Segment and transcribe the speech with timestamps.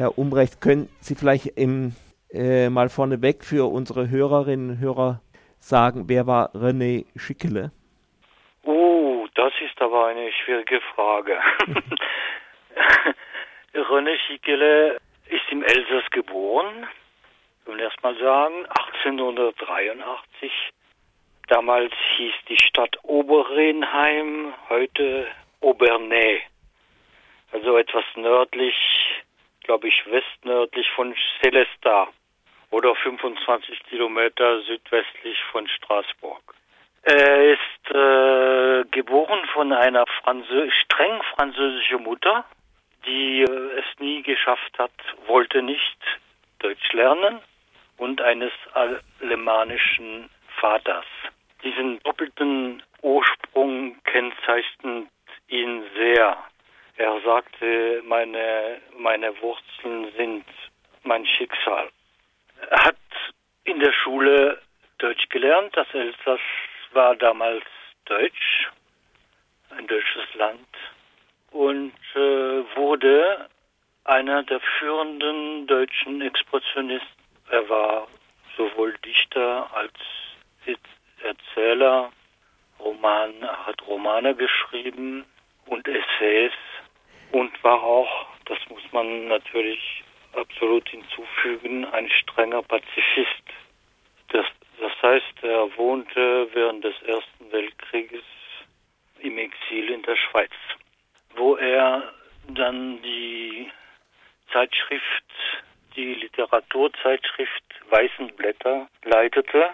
[0.00, 1.94] Herr Umbrecht, können Sie vielleicht im,
[2.32, 5.20] äh, mal vorneweg für unsere Hörerinnen und Hörer
[5.58, 7.70] sagen, wer war René Schickele?
[8.64, 11.38] Oh, das ist aber eine schwierige Frage.
[13.74, 14.96] René Schickele
[15.28, 16.86] ist im Elsass geboren,
[17.60, 18.54] ich will erst mal sagen,
[18.94, 20.50] 1883.
[21.48, 25.26] Damals hieß die Stadt Oberrenheim, heute
[25.60, 26.40] Obernay.
[27.52, 28.74] Also etwas nördlich,
[29.70, 32.08] glaube ich, westnördlich von Celestat
[32.72, 36.42] oder 25 Kilometer südwestlich von Straßburg.
[37.04, 42.44] Er ist äh, geboren von einer Franzö streng französische Mutter,
[43.06, 44.90] die äh, es nie geschafft hat,
[45.28, 45.98] wollte nicht
[46.58, 47.38] Deutsch lernen
[47.96, 51.06] und eines alemannischen Vaters.
[51.62, 55.06] Diesen doppelten Ursprung kennzeichnet
[55.46, 56.36] ihn sehr.
[57.00, 60.44] Er sagte, meine, meine Wurzeln sind
[61.02, 61.88] mein Schicksal.
[62.68, 62.96] Er hat
[63.64, 64.60] in der Schule
[64.98, 65.74] Deutsch gelernt.
[65.74, 66.40] Das Elsass
[66.92, 67.64] war damals
[68.04, 68.68] Deutsch,
[69.70, 70.68] ein deutsches Land,
[71.52, 73.48] und äh, wurde
[74.04, 77.24] einer der führenden deutschen Expressionisten.
[77.48, 78.08] Er war
[78.58, 79.94] sowohl Dichter als
[81.22, 82.12] Erzähler,
[82.78, 83.32] Roman,
[83.64, 85.24] hat Romane geschrieben
[85.64, 86.52] und Essays
[87.70, 90.02] war auch, das muss man natürlich
[90.34, 93.44] absolut hinzufügen, ein strenger Pazifist.
[94.30, 94.44] Das,
[94.80, 98.24] das heißt, er wohnte während des Ersten Weltkrieges
[99.20, 100.50] im Exil in der Schweiz,
[101.36, 102.12] wo er
[102.48, 103.70] dann die
[104.52, 105.30] Zeitschrift,
[105.94, 109.70] die Literaturzeitschrift Weißen Blätter leitete.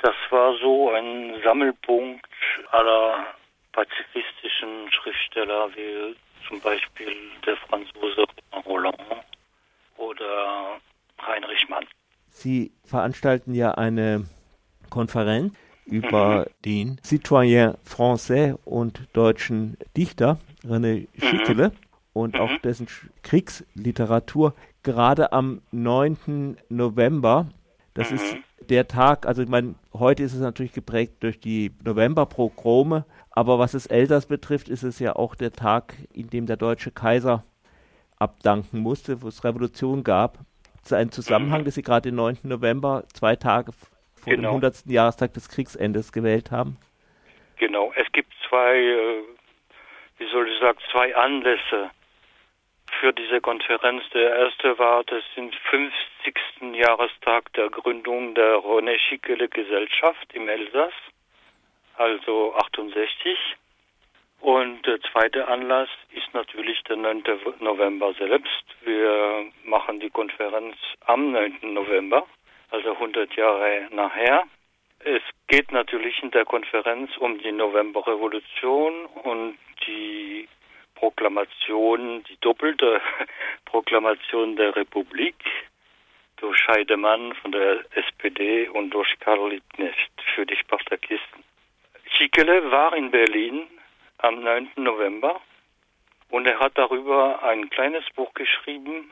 [0.00, 2.26] Das war so ein Sammelpunkt
[2.70, 3.34] aller
[3.72, 6.16] pazifistischen Schriftsteller wie
[6.48, 7.12] zum Beispiel
[7.46, 8.24] der Franzose
[8.66, 8.98] Roland
[9.96, 10.80] oder
[11.26, 11.84] Heinrich Mann.
[12.28, 14.26] Sie veranstalten ja eine
[14.90, 15.54] Konferenz
[15.86, 16.62] über mhm.
[16.64, 21.74] den Citoyen Français und deutschen Dichter René Schickele mhm.
[22.12, 22.40] und mhm.
[22.40, 22.86] auch dessen
[23.22, 26.56] Kriegsliteratur gerade am 9.
[26.68, 27.48] November.
[27.94, 28.44] Das ist mhm.
[28.70, 33.74] Der Tag, also ich meine, heute ist es natürlich geprägt durch die Novemberpogrome, aber was
[33.74, 37.44] es Elsass betrifft, ist es ja auch der Tag, in dem der deutsche Kaiser
[38.18, 40.38] abdanken musste, wo es Revolution gab.
[40.90, 41.64] Einem Zusammenhang, mhm.
[41.64, 42.40] dass Sie gerade den 9.
[42.42, 44.50] November, zwei Tage vor genau.
[44.50, 44.86] dem 100.
[44.86, 46.76] Jahrestag des Kriegsendes gewählt haben?
[47.56, 49.22] Genau, es gibt zwei, äh,
[50.18, 51.90] wie soll ich sagen, zwei Anlässe
[53.00, 54.02] für diese Konferenz.
[54.12, 56.13] Der erste war das den 50.
[56.74, 60.92] Jahrestag der Gründung der René Schickele Gesellschaft im Elsass,
[61.96, 63.38] also 68.
[64.40, 67.24] Und der zweite Anlass ist natürlich der 9.
[67.60, 68.64] November selbst.
[68.82, 70.76] Wir machen die Konferenz
[71.06, 71.72] am 9.
[71.72, 72.26] November,
[72.70, 74.44] also 100 Jahre nachher.
[75.00, 79.56] Es geht natürlich in der Konferenz um die Novemberrevolution und
[79.86, 80.48] die
[80.94, 83.00] Proklamation, die doppelte
[83.64, 85.36] Proklamation der Republik
[86.44, 91.42] durch Scheidemann von der SPD und durch Karl Liebknecht für die Spartakisten.
[92.04, 93.66] Schickele war in Berlin
[94.18, 94.72] am 9.
[94.76, 95.40] November
[96.28, 99.10] und er hat darüber ein kleines Buch geschrieben,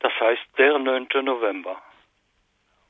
[0.00, 1.06] das heißt Der 9.
[1.22, 1.80] November.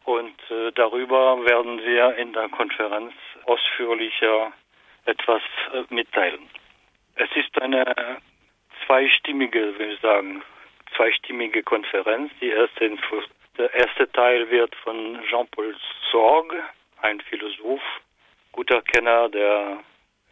[0.04, 3.12] Und äh, darüber werden wir in der Konferenz
[3.44, 4.52] ausführlicher
[5.04, 5.42] etwas
[5.74, 6.48] äh, mitteilen.
[7.16, 8.22] Es ist eine
[8.86, 10.42] zweistimmige, will ich sagen,
[10.96, 12.32] zweistimmige Konferenz.
[12.40, 12.86] Die erste,
[13.58, 15.74] der erste Teil wird von Jean-Paul
[16.10, 16.62] Sorgue,
[17.02, 17.82] ein Philosoph,
[18.52, 19.82] guter Kenner der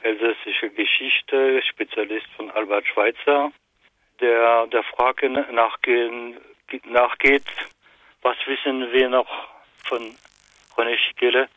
[0.02, 3.52] elsässische Geschichte, Spezialist von Albert Schweitzer,
[4.20, 6.38] der der Frage nachgehen,
[6.84, 7.44] nachgeht,
[8.22, 9.28] was wissen wir noch
[9.84, 10.16] von
[10.76, 11.48] René Schickele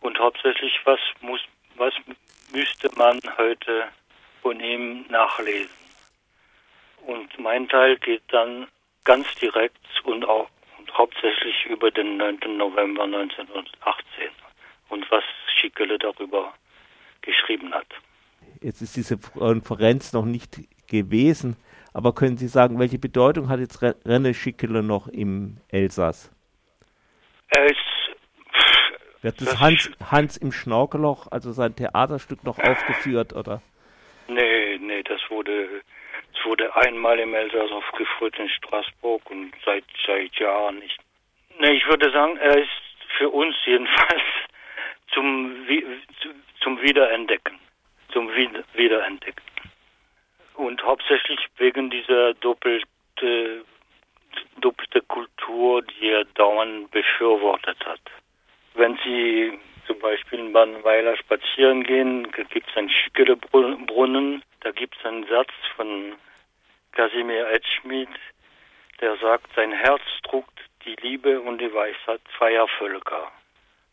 [0.00, 1.40] und hauptsächlich, was muss,
[1.76, 1.94] was
[2.52, 3.88] müsste man heute
[4.42, 5.76] von ihm nachlesen.
[7.06, 8.68] Und mein Teil geht dann
[9.04, 10.48] ganz direkt und auch
[10.98, 12.56] hauptsächlich über den 9.
[12.56, 14.28] November 1918
[14.88, 15.24] und was
[15.54, 16.52] Schickele darüber
[17.22, 17.86] geschrieben hat.
[18.60, 20.58] Jetzt ist diese Konferenz noch nicht
[20.88, 21.56] gewesen,
[21.94, 26.32] aber können Sie sagen, welche Bedeutung hat jetzt René Schickele noch im Elsass?
[27.50, 27.76] Er ist
[29.22, 33.62] wird das, das Hans, Hans im Schnorkeloch, also sein Theaterstück, noch aufgeführt, oder?
[34.28, 35.82] Nee, nee, das wurde,
[36.44, 40.98] wurde einmal im Elsass aufgeführt in Straßburg und seit, seit Jahren nicht.
[41.58, 42.70] Nee, ich würde sagen, er ist
[43.16, 44.22] für uns jedenfalls
[45.12, 45.66] zum,
[46.60, 47.58] zum Wiederentdecken.
[48.12, 48.30] Zum
[48.74, 49.44] Wiederentdecken.
[50.54, 53.64] Und hauptsächlich wegen dieser doppelten
[56.00, 58.00] die er dauernd befürwortet hat.
[58.74, 65.04] Wenn Sie zum Beispiel in Badenweiler spazieren gehen, gibt es einen Schickele-Brunnen, da gibt es
[65.04, 66.14] einen Satz von
[66.98, 68.08] Casimir Edschmidt,
[69.00, 73.30] der sagt, sein Herz druckt die Liebe und die Weisheit zweier Völker.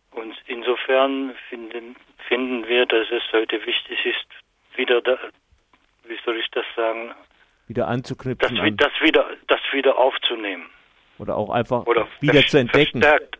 [0.09, 1.95] Und insofern finden,
[2.27, 4.25] finden wir, dass es heute wichtig ist,
[4.75, 5.19] wieder, da,
[6.05, 7.13] wie soll ich das sagen,
[7.67, 8.55] wieder anzuknüpfen.
[8.55, 10.67] Das, das, wieder, das wieder aufzunehmen.
[11.19, 13.03] Oder auch einfach Oder wieder zu entdecken.
[13.03, 13.37] Verstärkt,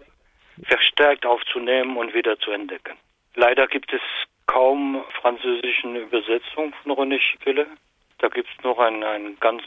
[0.67, 2.97] verstärkt aufzunehmen und wieder zu entdecken.
[3.33, 4.01] Leider gibt es
[4.45, 7.65] kaum französischen Übersetzungen von René Schickele.
[8.19, 9.63] Da gibt es noch ein, ein ganz,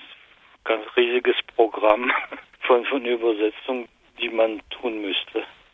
[0.64, 2.10] ganz riesiges Programm
[2.60, 3.88] von, von Übersetzungen,
[4.20, 5.44] die man tun müsste.